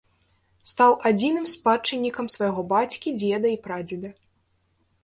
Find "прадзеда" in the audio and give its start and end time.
3.69-4.09